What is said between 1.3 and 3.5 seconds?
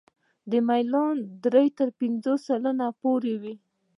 درې تر پنځه سلنې پورې